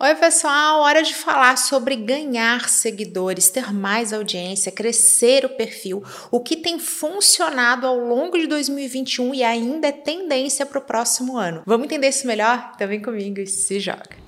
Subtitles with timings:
[0.00, 0.82] Oi, pessoal!
[0.82, 6.78] Hora de falar sobre ganhar seguidores, ter mais audiência, crescer o perfil, o que tem
[6.78, 11.64] funcionado ao longo de 2021 e ainda é tendência para o próximo ano.
[11.66, 12.70] Vamos entender isso melhor?
[12.76, 14.27] Então vem comigo e se joga!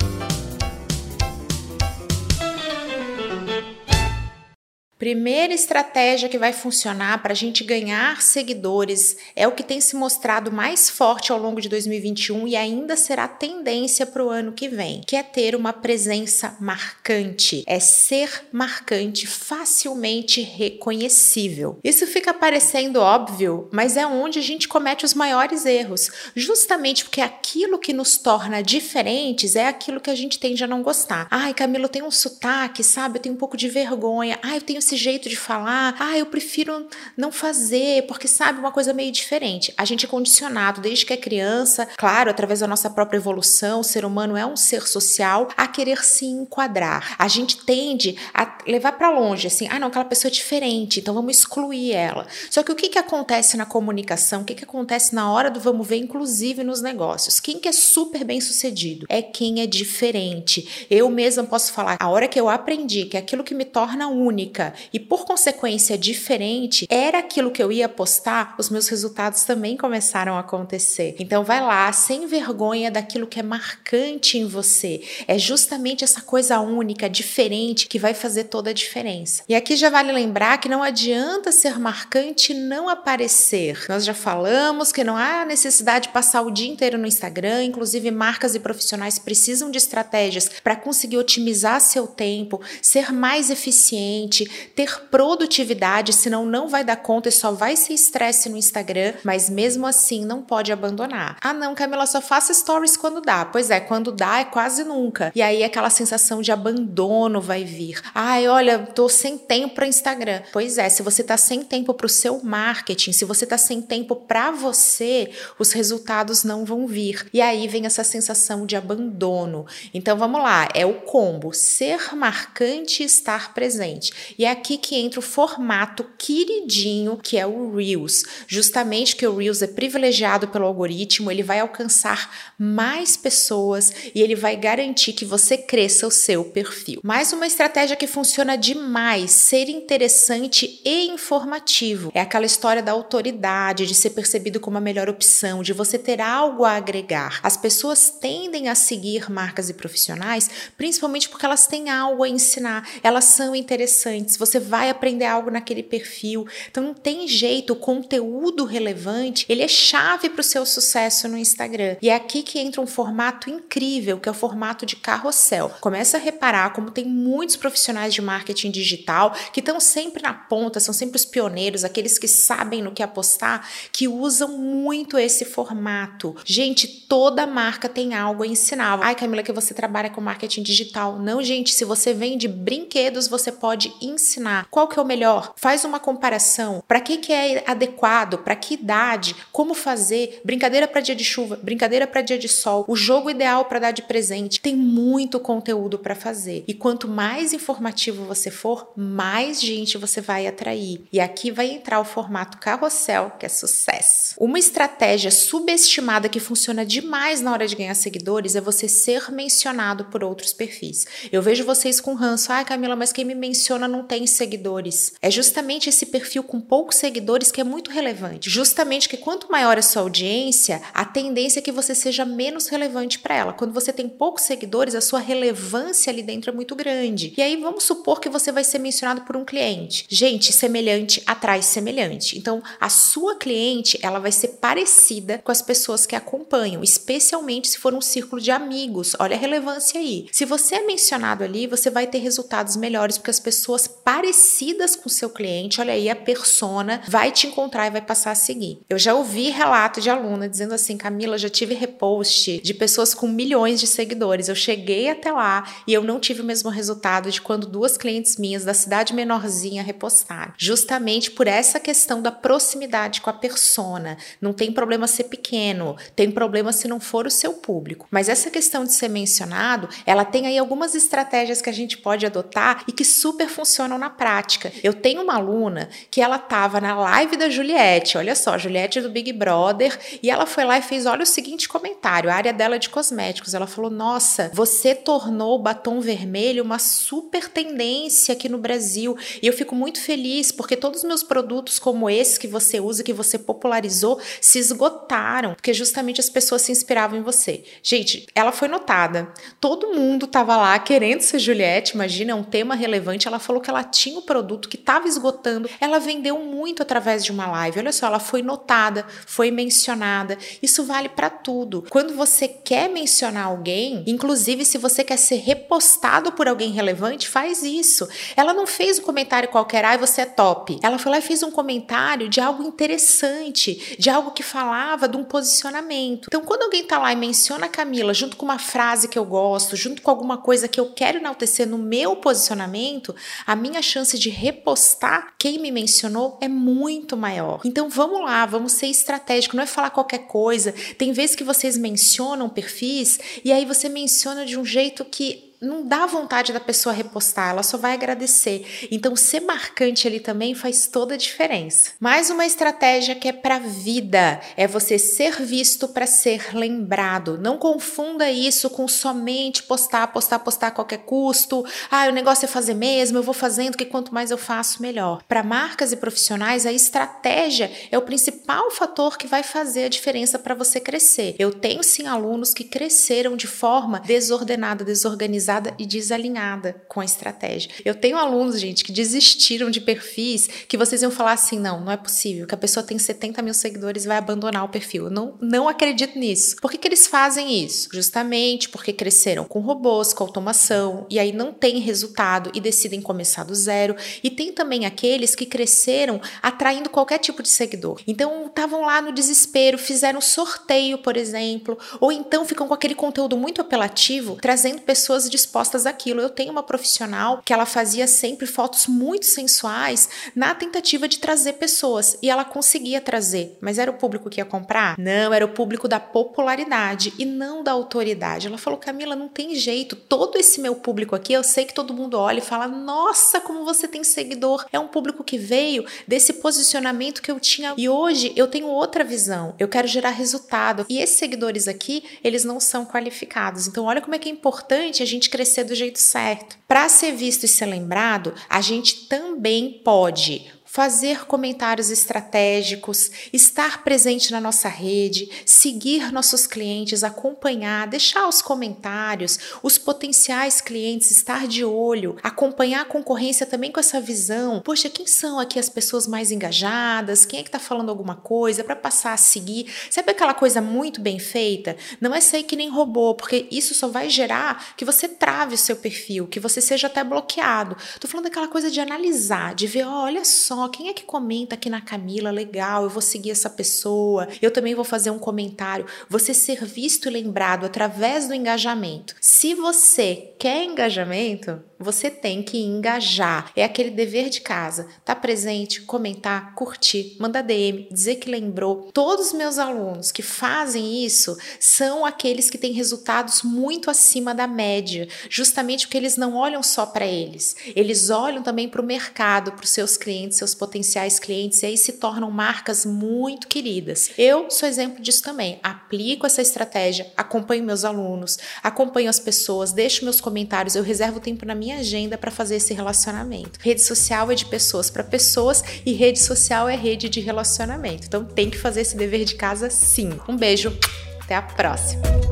[5.01, 9.95] Primeira estratégia que vai funcionar para a gente ganhar seguidores é o que tem se
[9.95, 14.69] mostrado mais forte ao longo de 2021 e ainda será tendência para o ano que
[14.69, 21.79] vem, que é ter uma presença marcante, é ser marcante, facilmente reconhecível.
[21.83, 27.21] Isso fica parecendo óbvio, mas é onde a gente comete os maiores erros, justamente porque
[27.21, 31.27] aquilo que nos torna diferentes é aquilo que a gente tende a não gostar.
[31.31, 33.17] Ai, Camilo, tem um sotaque, sabe?
[33.17, 34.37] Eu tenho um pouco de vergonha.
[34.43, 38.71] Ai, eu tenho esse jeito de falar, ah, eu prefiro não fazer, porque sabe, uma
[38.71, 39.73] coisa meio diferente.
[39.77, 43.83] A gente é condicionado desde que é criança, claro, através da nossa própria evolução, o
[43.83, 47.15] ser humano é um ser social, a querer se enquadrar.
[47.17, 51.13] A gente tende a levar para longe, assim, ah, não, aquela pessoa é diferente, então
[51.13, 52.27] vamos excluir ela.
[52.49, 55.59] Só que o que, que acontece na comunicação, o que, que acontece na hora do
[55.59, 57.39] vamos ver, inclusive nos negócios?
[57.39, 59.05] Quem que é super bem sucedido?
[59.07, 60.87] É quem é diferente.
[60.89, 64.73] Eu mesma posso falar, a hora que eu aprendi que aquilo que me torna única
[64.93, 70.35] e por consequência diferente era aquilo que eu ia postar, os meus resultados também começaram
[70.35, 71.15] a acontecer.
[71.19, 75.01] Então vai lá, sem vergonha daquilo que é marcante em você.
[75.27, 79.43] É justamente essa coisa única, diferente que vai fazer toda a diferença.
[79.47, 83.85] E aqui já vale lembrar que não adianta ser marcante e não aparecer.
[83.87, 88.09] Nós já falamos que não há necessidade de passar o dia inteiro no Instagram, inclusive
[88.11, 95.01] marcas e profissionais precisam de estratégias para conseguir otimizar seu tempo, ser mais eficiente, ter
[95.11, 99.85] produtividade, senão não vai dar conta e só vai ser estresse no Instagram, mas mesmo
[99.85, 101.37] assim não pode abandonar.
[101.41, 103.45] Ah, não, Camila, só faça stories quando dá.
[103.45, 105.31] Pois é, quando dá é quase nunca.
[105.35, 108.01] E aí aquela sensação de abandono vai vir.
[108.15, 110.41] Ai, olha, tô sem tempo para Instagram.
[110.51, 113.81] Pois é, se você tá sem tempo para o seu marketing, se você tá sem
[113.81, 115.29] tempo para você,
[115.59, 117.27] os resultados não vão vir.
[117.31, 119.65] E aí vem essa sensação de abandono.
[119.93, 124.33] Então vamos lá, é o combo: ser marcante e estar presente.
[124.37, 128.23] E é aqui que entra o formato queridinho que é o Reels.
[128.47, 134.35] Justamente que o Reels é privilegiado pelo algoritmo, ele vai alcançar mais pessoas e ele
[134.35, 137.01] vai garantir que você cresça o seu perfil.
[137.03, 142.11] Mais uma estratégia que funciona demais, ser interessante e informativo.
[142.13, 146.21] É aquela história da autoridade, de ser percebido como a melhor opção, de você ter
[146.21, 147.39] algo a agregar.
[147.43, 152.87] As pessoas tendem a seguir marcas e profissionais, principalmente porque elas têm algo a ensinar,
[153.03, 154.37] elas são interessantes.
[154.37, 156.47] Você vai aprender algo naquele perfil.
[156.69, 161.37] Então não tem jeito, o conteúdo relevante, ele é chave para o seu sucesso no
[161.37, 161.97] Instagram.
[162.01, 165.71] E é aqui que entra um formato incrível, que é o formato de carrossel.
[165.81, 170.79] Começa a reparar como tem muitos profissionais de marketing digital que estão sempre na ponta,
[170.79, 176.35] são sempre os pioneiros, aqueles que sabem no que apostar, que usam muito esse formato.
[176.45, 178.99] Gente, toda marca tem algo a ensinar.
[179.01, 181.19] Ai, Camila, que você trabalha com marketing digital.
[181.19, 185.53] Não, gente, se você vende brinquedos, você pode ensinar ensinar qual que é o melhor,
[185.55, 191.01] faz uma comparação, para que que é adequado, para que idade, como fazer, brincadeira para
[191.01, 194.59] dia de chuva, brincadeira para dia de sol, o jogo ideal para dar de presente.
[194.59, 196.63] Tem muito conteúdo para fazer.
[196.67, 201.03] E quanto mais informativo você for, mais gente você vai atrair.
[201.11, 204.35] E aqui vai entrar o formato carrossel, que é sucesso.
[204.37, 210.05] Uma estratégia subestimada que funciona demais na hora de ganhar seguidores é você ser mencionado
[210.05, 211.05] por outros perfis.
[211.31, 215.13] Eu vejo vocês com ranço, ah, Camila, mas quem me menciona não tem seguidores.
[215.21, 218.49] É justamente esse perfil com poucos seguidores que é muito relevante.
[218.49, 223.19] Justamente que quanto maior a sua audiência, a tendência é que você seja menos relevante
[223.19, 223.53] para ela.
[223.53, 227.33] Quando você tem poucos seguidores, a sua relevância ali dentro é muito grande.
[227.37, 230.05] E aí vamos supor que você vai ser mencionado por um cliente.
[230.09, 232.37] Gente, semelhante atrai semelhante.
[232.37, 237.77] Então, a sua cliente, ela vai ser parecida com as pessoas que acompanham, especialmente se
[237.77, 239.15] for um círculo de amigos.
[239.19, 240.27] Olha a relevância aí.
[240.31, 244.95] Se você é mencionado ali, você vai ter resultados melhores porque as pessoas parecidas parecidas
[244.95, 248.35] com o seu cliente, olha aí, a persona vai te encontrar e vai passar a
[248.35, 248.79] seguir.
[248.87, 253.27] Eu já ouvi relato de aluna dizendo assim: Camila, já tive repost de pessoas com
[253.27, 254.47] milhões de seguidores.
[254.47, 258.37] Eu cheguei até lá e eu não tive o mesmo resultado de quando duas clientes
[258.37, 260.53] minhas da cidade menorzinha repostaram.
[260.55, 264.17] Justamente por essa questão da proximidade com a persona.
[264.39, 268.07] Não tem problema ser pequeno, tem problema se não for o seu público.
[268.11, 272.23] Mas essa questão de ser mencionado, ela tem aí algumas estratégias que a gente pode
[272.23, 274.71] adotar e que super funcionam na prática.
[274.83, 279.09] Eu tenho uma aluna que ela estava na live da Juliette, olha só, Juliette do
[279.09, 282.75] Big Brother, e ela foi lá e fez, olha o seguinte comentário, a área dela
[282.75, 283.53] é de cosméticos.
[283.53, 289.17] Ela falou: "Nossa, você tornou o batom vermelho uma super tendência aqui no Brasil".
[289.41, 293.03] E eu fico muito feliz porque todos os meus produtos como esse que você usa,
[293.03, 297.63] que você popularizou, se esgotaram, porque justamente as pessoas se inspiravam em você.
[297.81, 299.33] Gente, ela foi notada.
[299.59, 303.27] Todo mundo tava lá querendo ser Juliette, imagina, é um tema relevante.
[303.27, 305.69] Ela falou que ela tinha o produto que estava esgotando.
[305.79, 307.79] Ela vendeu muito através de uma live.
[307.79, 310.37] Olha só, ela foi notada, foi mencionada.
[310.61, 311.85] Isso vale para tudo.
[311.89, 317.63] Quando você quer mencionar alguém, inclusive se você quer ser repostado por alguém relevante, faz
[317.63, 318.07] isso.
[318.35, 320.79] Ela não fez um comentário qualquer, ai, você é top.
[320.81, 325.17] Ela foi lá e fez um comentário de algo interessante, de algo que falava de
[325.17, 326.27] um posicionamento.
[326.27, 329.25] Então, quando alguém tá lá e menciona a Camila junto com uma frase que eu
[329.25, 333.15] gosto, junto com alguma coisa que eu quero enaltecer no meu posicionamento,
[333.45, 337.61] a minha chance de repostar quem me mencionou é muito maior.
[337.65, 340.73] Então, vamos lá, vamos ser estratégico, não é falar qualquer coisa.
[340.97, 345.85] Tem vezes que vocês mencionam perfis e aí você menciona de um jeito que não
[345.85, 348.87] dá vontade da pessoa repostar, ela só vai agradecer.
[348.89, 351.91] Então, ser marcante ali também faz toda a diferença.
[351.99, 357.37] Mais uma estratégia que é para vida é você ser visto para ser lembrado.
[357.37, 361.63] Não confunda isso com somente postar, postar, postar a qualquer custo.
[361.91, 365.21] Ah, o negócio é fazer mesmo, eu vou fazendo que quanto mais eu faço, melhor.
[365.27, 370.39] Para marcas e profissionais, a estratégia é o principal fator que vai fazer a diferença
[370.39, 371.35] para você crescer.
[371.37, 377.69] Eu tenho sim alunos que cresceram de forma desordenada, desorganizada e desalinhada com a estratégia.
[377.83, 381.91] Eu tenho alunos, gente, que desistiram de perfis que vocês iam falar assim: não, não
[381.91, 385.05] é possível, que a pessoa tem 70 mil seguidores e vai abandonar o perfil.
[385.05, 386.55] Eu não, não acredito nisso.
[386.61, 387.89] Por que, que eles fazem isso?
[387.91, 393.43] Justamente porque cresceram com robôs, com automação, e aí não tem resultado e decidem começar
[393.43, 393.95] do zero.
[394.23, 397.99] E tem também aqueles que cresceram atraindo qualquer tipo de seguidor.
[398.07, 403.37] Então estavam lá no desespero, fizeram sorteio, por exemplo, ou então ficam com aquele conteúdo
[403.37, 406.21] muito apelativo, trazendo pessoas de dispostas àquilo.
[406.21, 411.53] Eu tenho uma profissional que ela fazia sempre fotos muito sensuais na tentativa de trazer
[411.53, 414.97] pessoas e ela conseguia trazer, mas era o público que ia comprar?
[414.97, 418.47] Não, era o público da popularidade e não da autoridade.
[418.47, 421.93] Ela falou: Camila, não tem jeito, todo esse meu público aqui, eu sei que todo
[421.93, 424.65] mundo olha e fala: Nossa, como você tem seguidor.
[424.71, 429.03] É um público que veio desse posicionamento que eu tinha e hoje eu tenho outra
[429.03, 429.55] visão.
[429.57, 433.67] Eu quero gerar resultado e esses seguidores aqui, eles não são qualificados.
[433.67, 436.57] Então, olha como é que é importante a gente crescer do jeito certo.
[436.67, 444.31] Para ser visto e ser lembrado, a gente também pode fazer comentários estratégicos, estar presente
[444.31, 451.65] na nossa rede, seguir nossos clientes, acompanhar, deixar os comentários, os potenciais clientes, estar de
[451.65, 454.61] olho, acompanhar a concorrência também com essa visão.
[454.61, 457.25] Poxa, quem são aqui as pessoas mais engajadas?
[457.25, 459.69] Quem é que está falando alguma coisa para passar a seguir?
[459.89, 461.75] Sabe aquela coisa muito bem feita?
[461.99, 465.57] Não é sair que nem robô, porque isso só vai gerar que você trave o
[465.57, 467.75] seu perfil, que você seja até bloqueado.
[467.99, 471.55] Tô falando daquela coisa de analisar, de ver, oh, olha só, quem é que comenta
[471.55, 472.31] aqui na Camila?
[472.31, 474.27] Legal, eu vou seguir essa pessoa.
[474.41, 475.85] Eu também vou fazer um comentário.
[476.09, 479.15] Você ser visto e lembrado através do engajamento.
[479.19, 483.51] Se você quer engajamento, você tem que engajar.
[483.55, 484.87] É aquele dever de casa.
[485.03, 488.89] Tá presente, comentar, curtir, mandar DM, dizer que lembrou.
[488.93, 494.47] Todos os meus alunos que fazem isso são aqueles que têm resultados muito acima da
[494.47, 497.55] média, justamente porque eles não olham só para eles.
[497.75, 501.77] Eles olham também para o mercado, para os seus clientes, seus potenciais clientes e aí
[501.77, 504.11] se tornam marcas muito queridas.
[504.17, 505.59] Eu sou exemplo disso também.
[505.63, 511.45] Aplico essa estratégia, acompanho meus alunos, acompanho as pessoas, deixo meus comentários, eu reservo tempo
[511.45, 513.59] na minha agenda para fazer esse relacionamento.
[513.61, 518.05] Rede social é de pessoas para pessoas e rede social é rede de relacionamento.
[518.07, 520.11] Então tem que fazer esse dever de casa sim.
[520.27, 520.77] Um beijo,
[521.21, 522.30] até a próxima.